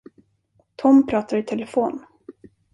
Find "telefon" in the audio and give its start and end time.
1.43-2.05